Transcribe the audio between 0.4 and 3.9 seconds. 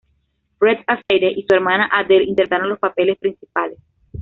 Fred Astaire y su hermana Adele interpretaron los papeles principales.